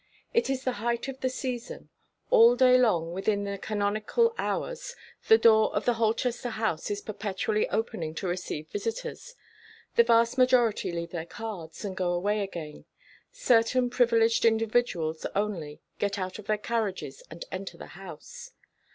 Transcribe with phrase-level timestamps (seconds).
[0.33, 1.89] It is the height of the season.
[2.31, 4.95] All day long, within the canonical hours,
[5.27, 9.35] the door of Holchester House is perpetually opening to receive visitors.
[9.97, 12.85] The vast majority leave their cards, and go away again.
[13.31, 18.53] Certain privileged individuals only, get out of their carriages, and enter the house.